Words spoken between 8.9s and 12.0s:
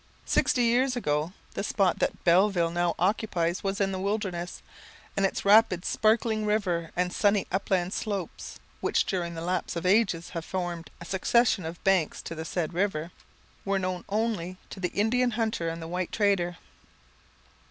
during the lapse of ages have formed a succession of